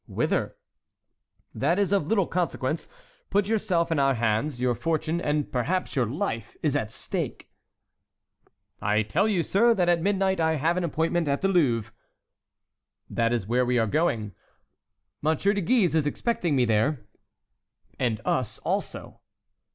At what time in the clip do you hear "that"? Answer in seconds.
1.53-1.77, 9.75-9.89, 13.11-13.31